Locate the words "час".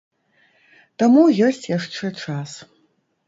2.23-2.51